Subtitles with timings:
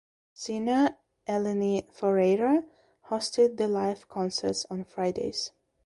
[0.33, 0.97] Singer
[1.27, 2.63] Eleni Foureira
[3.09, 5.51] hosted the live concerts on Fridays.